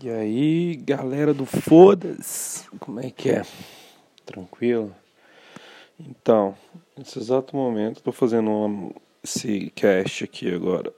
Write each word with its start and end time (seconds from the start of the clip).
E 0.00 0.08
aí, 0.08 0.76
galera 0.76 1.34
do 1.34 1.44
Foda-se, 1.44 2.68
como 2.78 3.00
é 3.00 3.10
que 3.10 3.30
é? 3.30 3.42
Tranquilo? 4.24 4.94
Então, 5.98 6.54
nesse 6.96 7.18
exato 7.18 7.56
momento, 7.56 7.96
estou 7.96 8.12
fazendo 8.12 8.48
uma, 8.48 8.92
esse 9.24 9.72
cast 9.74 10.22
aqui 10.22 10.54
agora 10.54 10.94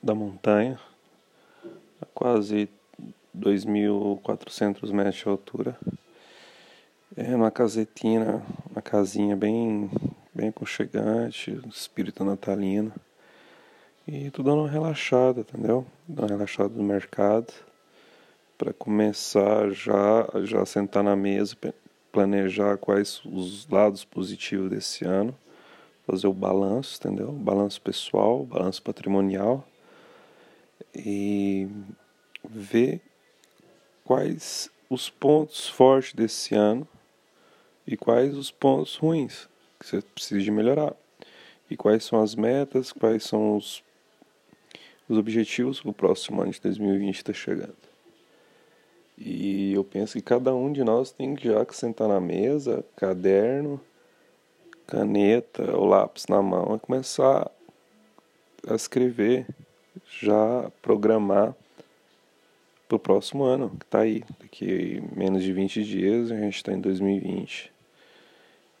da 0.00 0.14
montanha, 0.14 0.78
a 2.00 2.06
quase 2.14 2.68
2.400 3.36 4.92
metros 4.92 5.16
de 5.16 5.28
altura. 5.28 5.76
É 7.16 7.34
uma 7.34 7.50
casetina, 7.50 8.46
uma 8.70 8.80
casinha 8.80 9.34
bem, 9.34 9.90
bem 10.32 10.50
aconchegante, 10.50 11.60
espírito 11.68 12.22
natalino. 12.22 12.92
E 14.08 14.30
tô 14.30 14.40
dando 14.40 14.60
uma 14.60 14.70
relaxada, 14.70 15.40
entendeu? 15.40 15.84
Dando 16.06 16.30
uma 16.30 16.36
relaxada 16.36 16.72
no 16.72 16.84
mercado 16.84 17.52
para 18.56 18.72
começar 18.72 19.68
já 19.70 20.28
já 20.44 20.64
sentar 20.64 21.02
na 21.02 21.16
mesa, 21.16 21.56
planejar 22.12 22.78
quais 22.78 23.20
os 23.24 23.66
lados 23.66 24.04
positivos 24.04 24.70
desse 24.70 25.04
ano, 25.04 25.36
fazer 26.06 26.28
o 26.28 26.32
balanço, 26.32 27.00
entendeu? 27.00 27.32
Balanço 27.32 27.80
pessoal, 27.80 28.44
balanço 28.44 28.80
patrimonial 28.80 29.66
e 30.94 31.68
ver 32.48 33.00
quais 34.04 34.70
os 34.88 35.10
pontos 35.10 35.68
fortes 35.68 36.14
desse 36.14 36.54
ano 36.54 36.86
e 37.84 37.96
quais 37.96 38.36
os 38.36 38.52
pontos 38.52 38.94
ruins 38.94 39.48
que 39.80 39.86
você 39.88 40.00
precisa 40.00 40.40
de 40.40 40.50
melhorar. 40.52 40.94
E 41.68 41.76
quais 41.76 42.04
são 42.04 42.22
as 42.22 42.36
metas, 42.36 42.92
quais 42.92 43.24
são 43.24 43.56
os 43.56 43.84
os 45.08 45.18
objetivos 45.18 45.80
para 45.80 45.90
o 45.90 45.94
próximo 45.94 46.42
ano 46.42 46.50
de 46.50 46.60
2020 46.60 47.16
está 47.16 47.32
chegando. 47.32 47.76
E 49.18 49.72
eu 49.72 49.82
penso 49.82 50.14
que 50.14 50.22
cada 50.22 50.54
um 50.54 50.72
de 50.72 50.84
nós 50.84 51.10
tem 51.10 51.34
que 51.34 51.48
já 51.48 51.64
sentar 51.70 52.08
na 52.08 52.20
mesa, 52.20 52.84
caderno, 52.96 53.80
caneta 54.86 55.74
ou 55.74 55.86
lápis 55.86 56.26
na 56.26 56.42
mão 56.42 56.76
e 56.76 56.78
começar 56.80 57.50
a 58.68 58.74
escrever, 58.74 59.46
já 60.20 60.70
programar 60.82 61.54
para 62.86 62.96
o 62.96 62.98
próximo 62.98 63.44
ano, 63.44 63.70
que 63.70 63.84
está 63.84 64.00
aí. 64.00 64.22
Daqui 64.38 65.02
menos 65.14 65.42
de 65.42 65.52
20 65.52 65.82
dias 65.82 66.30
a 66.30 66.36
gente 66.36 66.56
está 66.56 66.72
em 66.72 66.80
2020. 66.80 67.72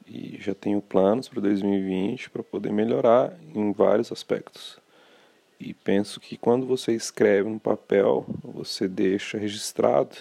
E 0.06 0.38
já 0.40 0.54
tenho 0.54 0.80
planos 0.80 1.28
para 1.28 1.40
2020 1.40 2.30
para 2.30 2.42
poder 2.42 2.72
melhorar 2.72 3.36
em 3.54 3.72
vários 3.72 4.12
aspectos. 4.12 4.78
E 5.58 5.72
penso 5.72 6.20
que 6.20 6.36
quando 6.36 6.66
você 6.66 6.92
escreve 6.92 7.48
no 7.48 7.58
papel, 7.58 8.26
você 8.42 8.86
deixa 8.86 9.38
registrado. 9.38 10.16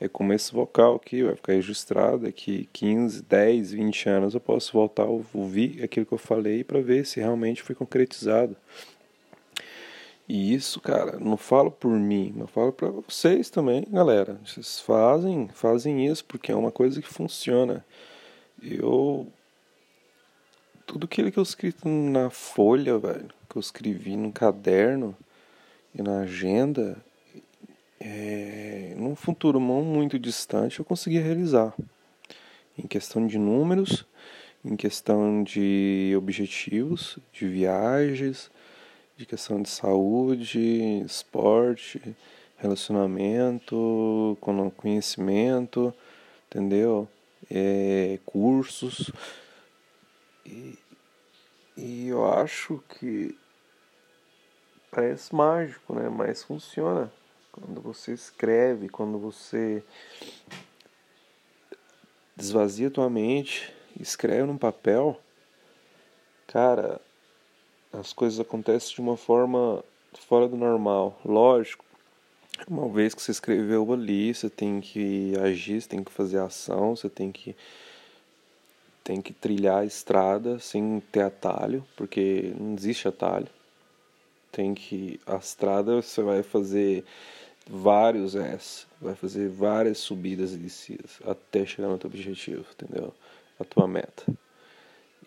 É 0.00 0.08
como 0.08 0.32
esse 0.32 0.52
vocal 0.52 0.94
aqui, 0.94 1.22
vai 1.22 1.34
ficar 1.34 1.52
registrado. 1.54 2.20
Daqui 2.20 2.68
15, 2.72 3.22
10, 3.22 3.72
20 3.72 4.08
anos 4.08 4.34
eu 4.34 4.40
posso 4.40 4.72
voltar 4.72 5.04
a 5.04 5.06
ouvir 5.06 5.82
aquilo 5.82 6.06
que 6.06 6.12
eu 6.12 6.18
falei 6.18 6.64
para 6.64 6.80
ver 6.80 7.04
se 7.04 7.20
realmente 7.20 7.62
foi 7.62 7.74
concretizado. 7.74 8.56
E 10.28 10.54
isso, 10.54 10.78
cara, 10.80 11.18
não 11.18 11.38
falo 11.38 11.70
por 11.70 11.90
mim, 11.90 12.34
eu 12.38 12.46
falo 12.46 12.70
para 12.70 12.90
vocês 12.90 13.48
também, 13.48 13.86
galera. 13.90 14.38
Vocês 14.44 14.78
fazem, 14.78 15.48
fazem 15.54 16.06
isso 16.06 16.22
porque 16.26 16.52
é 16.52 16.54
uma 16.54 16.70
coisa 16.70 17.00
que 17.00 17.08
funciona. 17.08 17.84
Eu 18.62 19.26
tudo 20.88 21.04
aquilo 21.04 21.30
que 21.30 21.38
eu 21.38 21.42
escrito 21.42 21.86
na 21.86 22.30
folha, 22.30 22.98
velho, 22.98 23.28
que 23.46 23.56
eu 23.56 23.60
escrevi 23.60 24.16
no 24.16 24.32
caderno 24.32 25.14
e 25.94 26.00
na 26.00 26.20
agenda, 26.20 26.96
é, 28.00 28.94
num 28.96 29.14
futuro 29.14 29.60
não 29.60 29.82
muito 29.82 30.18
distante 30.18 30.78
eu 30.78 30.86
conseguia 30.86 31.22
realizar. 31.22 31.74
Em 32.76 32.86
questão 32.86 33.26
de 33.26 33.38
números, 33.38 34.06
em 34.64 34.76
questão 34.76 35.42
de 35.42 36.14
objetivos, 36.16 37.18
de 37.34 37.46
viagens, 37.46 38.50
de 39.14 39.26
questão 39.26 39.60
de 39.60 39.68
saúde, 39.68 41.02
esporte, 41.04 42.00
relacionamento, 42.56 44.38
conhecimento, 44.74 45.92
entendeu? 46.46 47.06
É, 47.50 48.18
cursos. 48.24 49.12
E, 50.48 50.78
e 51.76 52.08
eu 52.08 52.26
acho 52.32 52.82
que 52.88 53.36
parece 54.90 55.34
mágico, 55.34 55.94
né? 55.94 56.08
Mas 56.08 56.42
funciona. 56.42 57.12
Quando 57.52 57.80
você 57.80 58.12
escreve, 58.12 58.88
quando 58.88 59.18
você 59.18 59.82
desvazia 62.34 62.90
tua 62.90 63.10
mente, 63.10 63.74
escreve 64.00 64.44
num 64.44 64.56
papel, 64.56 65.20
cara, 66.46 67.00
as 67.92 68.12
coisas 68.12 68.40
acontecem 68.40 68.94
de 68.94 69.00
uma 69.00 69.16
forma 69.16 69.84
fora 70.26 70.48
do 70.48 70.56
normal. 70.56 71.20
Lógico, 71.24 71.84
uma 72.66 72.88
vez 72.88 73.14
que 73.14 73.20
você 73.20 73.32
escreveu 73.32 73.92
ali, 73.92 74.34
você 74.34 74.48
tem 74.48 74.80
que 74.80 75.34
agir, 75.40 75.82
você 75.82 75.88
tem 75.88 76.02
que 76.02 76.12
fazer 76.12 76.38
ação, 76.38 76.96
você 76.96 77.10
tem 77.10 77.30
que 77.30 77.54
tem 79.08 79.22
que 79.22 79.32
trilhar 79.32 79.78
a 79.78 79.84
estrada 79.86 80.58
sem 80.58 81.00
ter 81.10 81.22
atalho, 81.22 81.82
porque 81.96 82.52
não 82.60 82.74
existe 82.74 83.08
atalho. 83.08 83.48
Tem 84.52 84.74
que 84.74 85.18
a 85.26 85.36
estrada 85.36 86.02
você 86.02 86.20
vai 86.20 86.42
fazer 86.42 87.06
vários 87.66 88.34
S, 88.34 88.86
vai 89.00 89.14
fazer 89.14 89.48
várias 89.48 89.96
subidas 89.96 90.52
e 90.52 90.58
descidas 90.58 91.20
até 91.24 91.64
chegar 91.64 91.88
no 91.88 91.96
teu 91.96 92.10
objetivo, 92.10 92.66
entendeu? 92.70 93.14
A 93.58 93.64
tua 93.64 93.88
meta. 93.88 94.26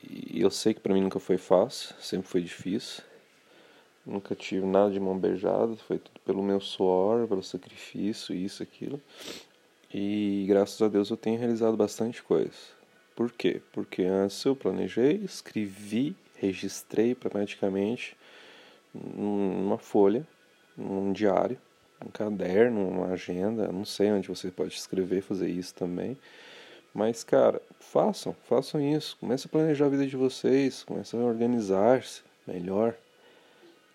E 0.07 0.39
eu 0.39 0.51
sei 0.51 0.75
que 0.75 0.79
para 0.79 0.93
mim 0.93 1.01
nunca 1.01 1.19
foi 1.19 1.39
fácil, 1.39 1.95
sempre 1.99 2.27
foi 2.27 2.41
difícil. 2.41 3.03
Nunca 4.05 4.35
tive 4.35 4.63
nada 4.63 4.91
de 4.91 4.99
mão 4.99 5.17
beijada, 5.17 5.75
foi 5.87 5.97
tudo 5.97 6.19
pelo 6.23 6.43
meu 6.43 6.61
suor, 6.61 7.27
pelo 7.27 7.41
sacrifício, 7.41 8.35
isso, 8.35 8.61
aquilo. 8.61 9.01
E 9.91 10.45
graças 10.47 10.79
a 10.83 10.87
Deus 10.87 11.09
eu 11.09 11.17
tenho 11.17 11.39
realizado 11.39 11.75
bastante 11.75 12.21
coisa. 12.21 12.79
Por 13.21 13.31
quê? 13.33 13.61
Porque 13.71 14.01
antes 14.01 14.43
eu 14.45 14.55
planejei, 14.55 15.17
escrevi, 15.23 16.15
registrei 16.37 17.13
pragmaticamente 17.13 18.17
numa 18.95 19.77
folha, 19.77 20.27
num 20.75 21.13
diário, 21.13 21.55
um 22.03 22.09
caderno, 22.09 22.89
uma 22.89 23.09
agenda, 23.13 23.71
não 23.71 23.85
sei 23.85 24.11
onde 24.11 24.27
você 24.27 24.49
pode 24.49 24.73
escrever, 24.73 25.21
fazer 25.21 25.49
isso 25.51 25.75
também. 25.75 26.17
Mas, 26.95 27.23
cara, 27.23 27.61
façam, 27.79 28.35
façam 28.49 28.81
isso. 28.81 29.15
Comece 29.19 29.45
a 29.45 29.49
planejar 29.51 29.85
a 29.85 29.89
vida 29.89 30.07
de 30.07 30.17
vocês, 30.17 30.83
comece 30.83 31.15
a 31.15 31.19
organizar-se 31.19 32.23
melhor. 32.47 32.95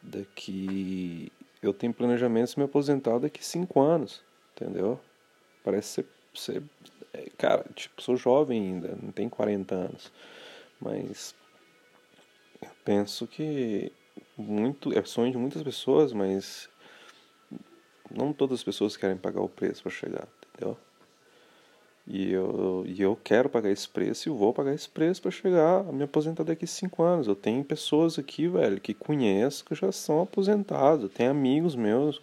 Daqui. 0.00 1.32
Eu 1.60 1.74
tenho 1.74 1.92
planejamentos 1.92 2.52
de 2.52 2.60
me 2.60 2.64
aposentar 2.64 3.18
daqui 3.18 3.44
cinco 3.44 3.80
anos, 3.80 4.22
entendeu? 4.54 5.00
Parece 5.64 5.88
ser, 5.88 6.06
ser 6.32 6.62
cara, 7.36 7.64
tipo, 7.74 8.00
sou 8.02 8.16
jovem 8.16 8.60
ainda, 8.60 8.96
não 9.00 9.12
tenho 9.12 9.30
40 9.30 9.74
anos, 9.74 10.12
mas 10.80 11.34
eu 12.62 12.68
penso 12.84 13.26
que 13.26 13.92
muito 14.36 14.96
é 14.96 15.02
sonho 15.04 15.32
de 15.32 15.38
muitas 15.38 15.62
pessoas, 15.62 16.12
mas 16.12 16.68
não 18.10 18.32
todas 18.32 18.60
as 18.60 18.64
pessoas 18.64 18.96
querem 18.96 19.16
pagar 19.16 19.40
o 19.40 19.48
preço 19.48 19.82
para 19.82 19.92
chegar, 19.92 20.28
entendeu? 20.54 20.76
E 22.08 22.30
eu, 22.30 22.84
e 22.86 23.02
eu 23.02 23.18
quero 23.22 23.48
pagar 23.48 23.70
esse 23.70 23.88
preço 23.88 24.28
e 24.28 24.32
vou 24.32 24.54
pagar 24.54 24.72
esse 24.72 24.88
preço 24.88 25.20
para 25.20 25.30
chegar 25.30 25.80
a 25.80 25.92
me 25.92 26.04
aposentar 26.04 26.44
daqui 26.44 26.64
a 26.64 26.68
5 26.68 27.02
anos. 27.02 27.26
Eu 27.26 27.34
tenho 27.34 27.64
pessoas 27.64 28.16
aqui, 28.16 28.46
velho, 28.46 28.80
que 28.80 28.94
conheço 28.94 29.64
que 29.64 29.74
já 29.74 29.90
são 29.90 30.22
aposentados. 30.22 31.10
Tem 31.12 31.26
amigos 31.26 31.74
meus 31.74 32.22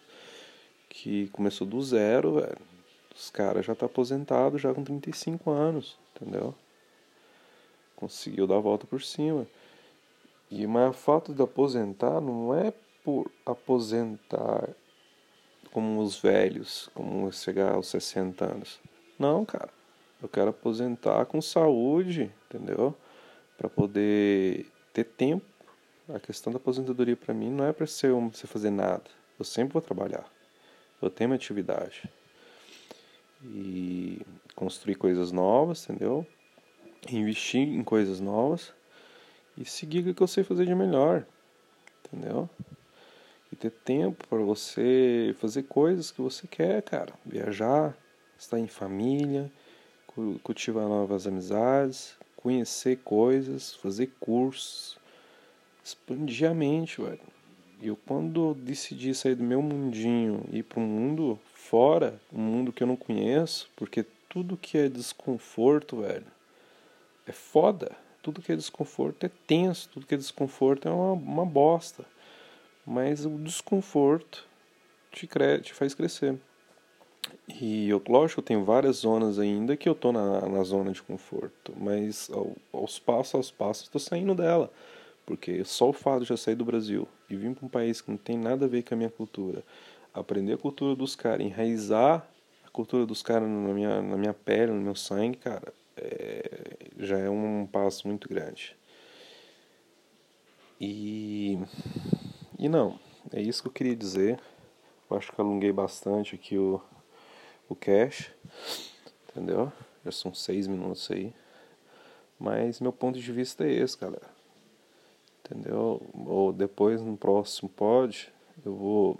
que 0.87 1.27
começou 1.29 1.67
do 1.67 1.81
zero, 1.81 2.35
velho 2.35 2.72
os 3.15 3.29
caras 3.29 3.65
já 3.65 3.75
tá 3.75 3.85
aposentado 3.85 4.57
já 4.57 4.73
com 4.73 4.83
35 4.83 5.51
anos, 5.51 5.97
entendeu? 6.15 6.53
Conseguiu 7.95 8.47
dar 8.47 8.57
a 8.57 8.59
volta 8.59 8.87
por 8.87 9.01
cima. 9.01 9.47
E 10.49 10.65
mas 10.65 10.89
o 10.89 10.93
fato 10.93 11.33
de 11.33 11.41
aposentar 11.41 12.19
não 12.19 12.53
é 12.53 12.73
por 13.03 13.29
aposentar 13.45 14.69
como 15.71 16.01
os 16.01 16.19
velhos, 16.19 16.89
como 16.93 17.31
chegar 17.31 17.73
aos 17.73 17.87
60 17.87 18.45
anos. 18.45 18.79
Não, 19.17 19.45
cara. 19.45 19.69
Eu 20.21 20.29
quero 20.29 20.49
aposentar 20.49 21.25
com 21.25 21.41
saúde, 21.41 22.31
entendeu? 22.47 22.95
Para 23.57 23.69
poder 23.69 24.65
ter 24.93 25.03
tempo. 25.03 25.45
A 26.13 26.19
questão 26.19 26.51
da 26.51 26.57
aposentadoria 26.57 27.15
para 27.15 27.33
mim 27.33 27.49
não 27.49 27.65
é 27.65 27.73
para 27.73 27.87
ser 27.87 28.13
um, 28.13 28.29
você 28.29 28.47
fazer 28.47 28.69
nada. 28.69 29.03
Eu 29.37 29.45
sempre 29.45 29.73
vou 29.73 29.81
trabalhar. 29.81 30.25
Eu 31.01 31.09
tenho 31.09 31.29
uma 31.29 31.35
atividade 31.35 32.09
e 33.43 34.21
construir 34.55 34.95
coisas 34.95 35.31
novas, 35.31 35.83
entendeu? 35.83 36.25
Investir 37.09 37.67
em 37.67 37.83
coisas 37.83 38.19
novas 38.19 38.73
e 39.57 39.65
seguir 39.65 40.07
o 40.07 40.13
que 40.13 40.23
eu 40.23 40.27
sei 40.27 40.43
fazer 40.43 40.65
de 40.65 40.73
melhor, 40.73 41.25
entendeu? 42.05 42.49
e 43.53 43.55
ter 43.55 43.69
tempo 43.69 44.27
para 44.27 44.39
você 44.39 45.35
fazer 45.39 45.63
coisas 45.63 46.09
que 46.09 46.19
você 46.19 46.47
quer, 46.47 46.81
cara. 46.81 47.13
Viajar, 47.23 47.95
estar 48.35 48.57
em 48.57 48.67
família, 48.67 49.51
cultivar 50.41 50.87
novas 50.87 51.27
amizades, 51.27 52.17
conhecer 52.35 52.97
coisas, 53.03 53.75
fazer 53.75 54.11
cursos, 54.19 54.97
expandir 55.83 56.49
a 56.49 56.53
mente, 56.53 56.99
velho. 56.99 57.19
Eu 57.85 57.97
quando 57.97 58.53
decidi 58.53 59.13
sair 59.13 59.35
do 59.35 59.43
meu 59.43 59.61
mundinho 59.61 60.45
e 60.53 60.59
ir 60.59 60.63
para 60.63 60.79
um 60.79 60.85
mundo 60.85 61.37
fora, 61.53 62.17
um 62.31 62.39
mundo 62.39 62.71
que 62.71 62.81
eu 62.81 62.87
não 62.87 62.95
conheço, 62.95 63.69
porque 63.75 64.05
tudo 64.29 64.55
que 64.55 64.77
é 64.77 64.87
desconforto, 64.87 65.97
velho, 65.97 66.25
é 67.27 67.33
foda. 67.33 67.91
Tudo 68.21 68.41
que 68.41 68.53
é 68.53 68.55
desconforto 68.55 69.25
é 69.25 69.29
tenso, 69.45 69.89
tudo 69.89 70.05
que 70.05 70.13
é 70.15 70.17
desconforto 70.17 70.87
é 70.87 70.91
uma, 70.91 71.11
uma 71.11 71.45
bosta. 71.45 72.05
Mas 72.87 73.25
o 73.25 73.31
desconforto 73.31 74.47
te, 75.11 75.27
cre 75.27 75.59
te 75.59 75.73
faz 75.73 75.93
crescer. 75.93 76.39
E 77.49 77.89
eu, 77.89 78.01
lógico, 78.07 78.39
eu 78.39 78.45
tenho 78.45 78.63
várias 78.63 78.95
zonas 78.97 79.37
ainda 79.39 79.75
que 79.75 79.89
eu 79.89 79.95
tô 79.95 80.13
na, 80.13 80.47
na 80.47 80.63
zona 80.63 80.93
de 80.93 81.03
conforto, 81.03 81.73
mas 81.75 82.29
ao, 82.31 82.55
aos 82.71 82.97
passos, 82.97 83.35
aos 83.35 83.51
passos, 83.51 83.83
estou 83.83 83.99
saindo 83.99 84.33
dela. 84.33 84.71
Porque 85.25 85.65
só 85.65 85.89
o 85.89 85.93
fato 85.93 86.23
de 86.23 86.31
eu 86.31 86.37
sair 86.37 86.55
do 86.55 86.63
Brasil 86.63 87.05
e 87.29 87.35
vir 87.35 87.53
para 87.55 87.65
um 87.65 87.69
país 87.69 88.01
que 88.01 88.09
não 88.11 88.17
tem 88.17 88.37
nada 88.37 88.65
a 88.65 88.67
ver 88.67 88.83
com 88.83 88.93
a 88.93 88.97
minha 88.97 89.09
cultura, 89.09 89.63
aprender 90.13 90.53
a 90.53 90.57
cultura 90.57 90.95
dos 90.95 91.15
caras, 91.15 91.45
enraizar 91.45 92.27
a 92.65 92.69
cultura 92.69 93.05
dos 93.05 93.21
caras 93.21 93.47
na 93.47 93.73
minha, 93.73 94.01
na 94.01 94.17
minha 94.17 94.33
pele, 94.33 94.71
no 94.71 94.81
meu 94.81 94.95
sangue, 94.95 95.37
cara, 95.37 95.73
é, 95.97 96.77
já 96.97 97.17
é 97.17 97.29
um 97.29 97.67
passo 97.71 98.07
muito 98.07 98.27
grande. 98.27 98.75
E, 100.79 101.57
e 102.59 102.67
não, 102.67 102.99
é 103.31 103.41
isso 103.41 103.61
que 103.61 103.69
eu 103.69 103.73
queria 103.73 103.95
dizer. 103.95 104.39
Eu 105.09 105.17
acho 105.17 105.31
que 105.31 105.39
alonguei 105.39 105.71
bastante 105.71 106.35
aqui 106.35 106.57
o, 106.57 106.81
o 107.69 107.75
cash, 107.75 108.31
entendeu? 109.29 109.71
Já 110.03 110.11
são 110.11 110.33
seis 110.33 110.67
minutos 110.67 111.09
aí. 111.11 111.33
Mas 112.39 112.81
meu 112.81 112.91
ponto 112.91 113.19
de 113.19 113.31
vista 113.31 113.63
é 113.63 113.71
esse, 113.71 113.97
galera. 113.97 114.32
Entendeu? 115.45 116.01
Ou 116.25 116.53
depois 116.53 117.01
no 117.01 117.17
próximo 117.17 117.69
pod 117.69 118.31
eu 118.65 118.75
vou 118.75 119.17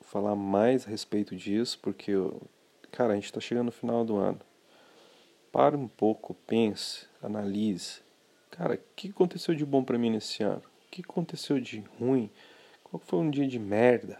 falar 0.00 0.34
mais 0.34 0.86
a 0.86 0.90
respeito 0.90 1.36
disso, 1.36 1.78
porque, 1.82 2.12
cara, 2.90 3.12
a 3.12 3.16
gente 3.16 3.26
está 3.26 3.40
chegando 3.40 3.66
no 3.66 3.72
final 3.72 4.04
do 4.04 4.16
ano. 4.16 4.40
Pare 5.52 5.76
um 5.76 5.88
pouco, 5.88 6.34
pense, 6.46 7.06
analise. 7.22 8.00
Cara, 8.50 8.74
o 8.74 8.78
que 8.94 9.10
aconteceu 9.10 9.54
de 9.54 9.66
bom 9.66 9.84
para 9.84 9.98
mim 9.98 10.10
nesse 10.10 10.42
ano? 10.42 10.62
O 10.86 10.90
que 10.90 11.02
aconteceu 11.02 11.60
de 11.60 11.84
ruim? 11.98 12.30
Qual 12.82 13.00
foi 13.04 13.18
um 13.18 13.30
dia 13.30 13.46
de 13.46 13.58
merda? 13.58 14.18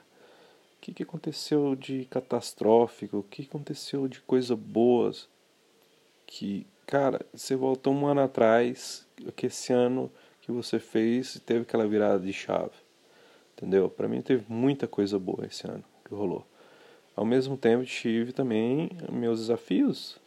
O 0.77 0.81
que, 0.81 0.93
que 0.93 1.03
aconteceu 1.03 1.75
de 1.75 2.05
catastrófico? 2.07 3.19
O 3.19 3.23
que 3.23 3.43
aconteceu 3.43 4.07
de 4.09 4.21
coisas 4.21 4.59
boas? 4.59 5.29
Que, 6.27 6.67
cara, 6.87 7.25
você 7.33 7.57
voltou 7.57 7.95
um 7.95 8.07
ano 8.07 8.21
atrás, 8.21 9.07
que 9.35 9.47
esse 9.47 9.73
ano 9.73 10.11
que 10.47 10.53
você 10.53 10.79
fez 10.79 11.35
e 11.35 11.41
teve 11.41 11.63
aquela 11.63 11.87
virada 11.87 12.21
de 12.21 12.33
chave. 12.33 12.71
Entendeu? 13.57 13.91
Para 13.91 14.07
mim 14.07 14.23
teve 14.23 14.45
muita 14.49 14.87
coisa 14.87 15.19
boa 15.19 15.45
esse 15.45 15.67
ano 15.67 15.85
que 16.05 16.15
rolou. 16.15 16.47
Ao 17.17 17.25
mesmo 17.25 17.57
tempo 17.57 17.85
tive 17.85 18.33
também 18.33 18.91
meus 19.11 19.41
desafios, 19.41 20.19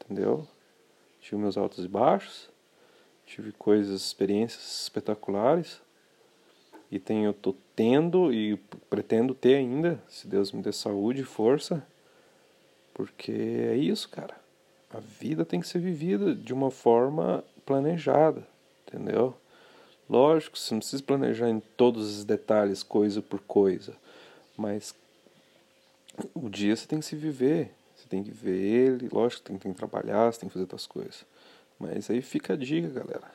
entendeu? 0.00 0.48
Tive 1.20 1.36
meus 1.36 1.56
altos 1.56 1.84
e 1.84 1.88
baixos, 1.88 2.48
tive 3.26 3.52
coisas, 3.52 4.00
experiências 4.00 4.82
espetaculares 4.82 5.80
e 6.90 6.98
tenho, 6.98 7.32
tô 7.32 7.54
tendo 7.74 8.32
e 8.32 8.56
pretendo 8.88 9.34
ter 9.34 9.56
ainda, 9.56 10.02
se 10.08 10.26
Deus 10.26 10.52
me 10.52 10.62
dê 10.62 10.72
saúde 10.72 11.22
e 11.22 11.24
força, 11.24 11.86
porque 12.94 13.32
é 13.32 13.76
isso, 13.76 14.08
cara. 14.08 14.36
A 14.90 15.00
vida 15.00 15.44
tem 15.44 15.58
que 15.58 15.66
ser 15.66 15.78
vivida 15.78 16.34
de 16.34 16.52
uma 16.52 16.70
forma 16.70 17.42
planejada, 17.64 18.46
entendeu? 18.86 19.34
Lógico, 20.12 20.58
você 20.58 20.74
não 20.74 20.80
precisa 20.80 21.02
planejar 21.02 21.48
em 21.48 21.58
todos 21.58 22.18
os 22.18 22.22
detalhes, 22.22 22.82
coisa 22.82 23.22
por 23.22 23.40
coisa, 23.40 23.96
mas 24.58 24.94
o 26.34 26.50
dia 26.50 26.76
você 26.76 26.86
tem 26.86 26.98
que 26.98 27.06
se 27.06 27.16
viver, 27.16 27.72
você 27.96 28.06
tem 28.06 28.22
que 28.22 28.30
ver 28.30 28.60
ele, 28.60 29.08
lógico, 29.10 29.40
tem, 29.40 29.56
tem 29.56 29.72
que 29.72 29.78
trabalhar, 29.78 30.30
você 30.30 30.40
tem 30.40 30.50
que 30.50 30.52
fazer 30.52 30.64
outras 30.64 30.86
coisas. 30.86 31.24
Mas 31.80 32.10
aí 32.10 32.20
fica 32.20 32.52
a 32.52 32.56
dica, 32.56 32.88
galera. 32.88 33.32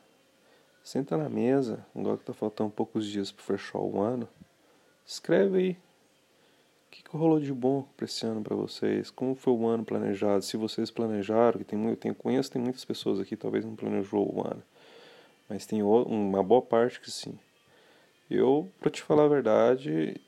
Senta 0.83 1.17
na 1.17 1.27
mesa, 1.27 1.83
agora 1.95 2.15
que 2.15 2.25
tá 2.25 2.33
faltando 2.33 2.69
poucos 2.69 3.07
dias 3.07 3.31
para 3.31 3.43
fechar 3.43 3.79
o 3.79 3.99
ano. 3.99 4.29
Escreve 5.03 5.57
aí. 5.57 5.71
O 5.71 6.91
que, 6.91 7.01
que 7.01 7.17
rolou 7.17 7.39
de 7.39 7.51
bom 7.51 7.87
para 7.97 8.05
esse 8.05 8.23
ano 8.23 8.43
para 8.43 8.55
vocês? 8.55 9.09
Como 9.09 9.33
foi 9.33 9.53
o 9.53 9.65
ano 9.65 9.83
planejado? 9.83 10.43
Se 10.43 10.55
vocês 10.55 10.91
planejaram, 10.91 11.57
que 11.57 11.65
tem 11.65 11.79
muito, 11.79 11.97
tem, 11.97 12.13
conheço 12.13 12.51
tem 12.51 12.61
muitas 12.61 12.85
pessoas 12.85 13.19
aqui 13.19 13.35
talvez 13.35 13.65
não 13.65 13.75
planejou 13.75 14.31
o 14.31 14.47
ano, 14.47 14.61
mas 15.49 15.65
tem 15.65 15.81
uma 15.81 16.43
boa 16.43 16.61
parte 16.61 16.99
que 16.99 17.11
sim. 17.11 17.37
Eu, 18.29 18.71
para 18.79 18.91
te 18.91 19.01
falar 19.01 19.25
a 19.25 19.29
verdade, 19.29 20.19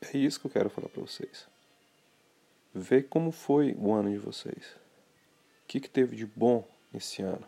é 0.00 0.16
isso 0.16 0.40
que 0.40 0.46
eu 0.46 0.50
quero 0.50 0.70
falar 0.70 0.88
para 0.88 1.02
vocês. 1.02 1.46
Ver 2.74 3.08
como 3.08 3.30
foi 3.30 3.74
o 3.78 3.92
ano 3.92 4.10
de 4.10 4.18
vocês. 4.18 4.74
O 5.64 5.68
que, 5.68 5.80
que 5.80 5.90
teve 5.90 6.16
de 6.16 6.26
bom 6.26 6.66
esse 6.94 7.22
ano? 7.22 7.46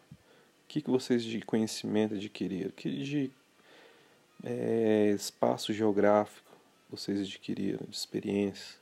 que, 0.74 0.82
que 0.82 0.90
vocês 0.90 1.22
de 1.22 1.40
conhecimento 1.40 2.14
adquiriram? 2.14 2.72
Que 2.72 2.90
de 2.90 3.30
é, 4.42 5.12
espaço 5.14 5.72
geográfico 5.72 6.50
vocês 6.90 7.20
adquiriram, 7.20 7.86
de 7.88 7.94
experiência, 7.94 8.74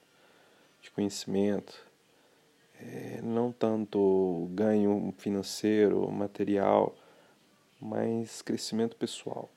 de 0.81 0.91
conhecimento? 0.91 1.87
É, 2.81 3.21
não 3.23 3.53
tanto 3.53 4.49
ganho 4.55 5.15
financeiro, 5.19 6.11
material, 6.11 6.97
mas 7.83 8.43
crescimento 8.43 8.97
pessoal. 8.97 9.51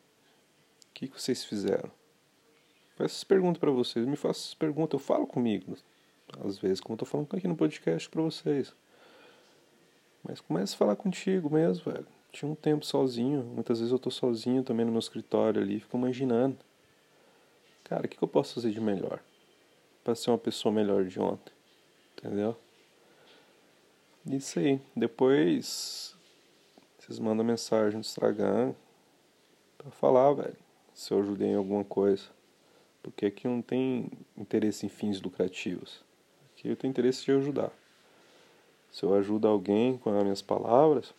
O 0.90 0.94
que, 0.94 1.08
vocês 1.08 1.44
fizeram? 1.44 1.92
Faço 2.96 3.06
essas 3.06 3.24
perguntas 3.24 3.60
para 3.60 3.72
vocês, 3.72 4.06
me 4.06 4.16
faço 4.16 4.42
essas 4.42 4.54
perguntas, 4.54 4.94
eu 4.94 5.06
falo 5.06 5.28
comigo, 5.28 5.78
às 6.44 6.58
vezes, 6.58 6.80
como 6.80 6.96
eu 6.96 7.00
tô 7.00 7.06
falando 7.06 7.28
aqui 7.36 7.48
no 7.48 7.56
podcast 7.56 8.10
para 8.10 8.22
vocês. 8.22 8.74
Mas 10.24 10.42
comece 10.42 10.74
a 10.74 10.78
falar 10.78 10.96
contigo 10.96 11.50
mesmo, 11.50 11.92
velho 11.92 12.08
tinha 12.32 12.52
um 12.52 12.56
tempo 12.56 12.86
sozinho. 12.86 13.46
Muitas 13.46 13.80
vezes 13.80 13.94
eu 13.94 13.98
tô 13.98 14.12
sozinho 14.12 14.62
também 14.62 14.86
no 14.86 14.92
meu 14.92 15.00
escritório 15.00 15.62
ali, 15.62 15.80
fico 15.80 15.96
imaginando. 15.96 16.58
Cara, 17.86 18.06
o 18.06 18.10
que, 18.10 18.18
que 18.18 18.22
eu 18.22 18.28
posso 18.28 18.56
fazer 18.56 18.72
de 18.72 18.82
melhor? 18.82 19.22
para 20.06 20.14
ser 20.14 20.30
uma 20.30 20.38
pessoa 20.38 20.72
melhor 20.72 21.04
de 21.04 21.20
ontem. 21.20 21.52
Entendeu? 22.16 22.56
Isso 24.28 24.60
aí. 24.60 24.80
Depois 24.96 26.15
vocês 27.06 27.20
mandam 27.20 27.46
mensagem 27.46 27.94
no 27.94 28.00
Instagram 28.00 28.74
pra 29.78 29.92
falar, 29.92 30.34
velho. 30.34 30.58
Se 30.92 31.14
eu 31.14 31.20
ajudei 31.20 31.50
em 31.50 31.56
alguma 31.56 31.84
coisa. 31.84 32.24
Porque 33.04 33.28
aqui 33.28 33.48
não 33.48 33.62
tem 33.62 34.10
interesse 34.36 34.88
em 34.88 34.90
fins 34.90 35.22
lucrativos. 35.22 36.04
Aqui 36.52 36.68
eu 36.68 36.76
tenho 36.76 36.90
interesse 36.90 37.24
de 37.24 37.32
ajudar. 37.32 37.72
Se 38.92 39.04
eu 39.04 39.14
ajudo 39.14 39.48
alguém 39.48 39.98
com 39.98 40.18
as 40.18 40.24
minhas 40.24 40.42
palavras, 40.42 41.14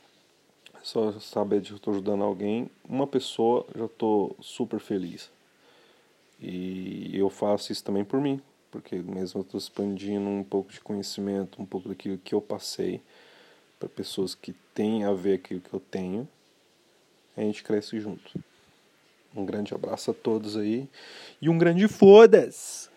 só 0.83 1.13
saber 1.21 1.61
de 1.61 1.69
que 1.69 1.77
estou 1.77 1.93
ajudando 1.93 2.25
alguém, 2.25 2.69
uma 2.89 3.07
pessoa 3.07 3.65
já 3.77 3.85
estou 3.85 4.35
super 4.41 4.81
feliz. 4.81 5.31
E 6.41 7.17
eu 7.17 7.31
faço 7.31 7.71
isso 7.71 7.85
também 7.85 8.05
por 8.05 8.21
mim, 8.21 8.43
porque 8.73 8.97
mesmo 8.97 9.39
eu 9.39 9.43
estou 9.43 9.59
expandindo 9.59 10.29
um 10.29 10.43
pouco 10.43 10.73
de 10.73 10.81
conhecimento, 10.81 11.63
um 11.63 11.67
pouco 11.67 11.89
daquilo 11.89 12.19
que 12.19 12.35
eu 12.35 12.41
passei 12.41 13.01
para 13.79 13.89
pessoas 13.89 14.35
que 14.35 14.53
têm 14.75 15.05
a 15.05 15.13
ver 15.13 15.35
aquilo 15.35 15.61
que 15.61 15.73
eu 15.73 15.81
tenho, 15.81 16.29
a 17.37 17.41
gente 17.41 17.63
cresce 17.63 18.01
junto. 18.01 18.39
Um 19.35 19.45
grande 19.45 19.75
abraço 19.75 20.11
a 20.11 20.15
todos 20.15 20.57
aí 20.57 20.89
e 21.41 21.49
um 21.49 21.59
grande 21.59 21.87
foda-se! 21.87 22.89